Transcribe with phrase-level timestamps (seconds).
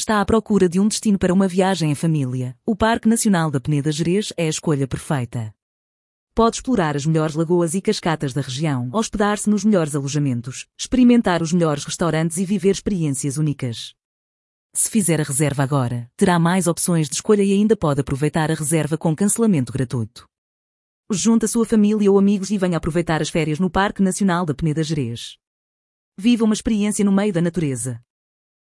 [0.00, 2.56] Está à procura de um destino para uma viagem em família?
[2.64, 5.54] O Parque Nacional da Peneda Gerês é a escolha perfeita.
[6.34, 11.52] Pode explorar as melhores lagoas e cascatas da região, hospedar-se nos melhores alojamentos, experimentar os
[11.52, 13.94] melhores restaurantes e viver experiências únicas.
[14.72, 18.54] Se fizer a reserva agora, terá mais opções de escolha e ainda pode aproveitar a
[18.54, 20.26] reserva com cancelamento gratuito.
[21.10, 24.54] Junte a sua família ou amigos e venha aproveitar as férias no Parque Nacional da
[24.54, 25.36] Peneda Gerês.
[26.16, 28.02] Viva uma experiência no meio da natureza.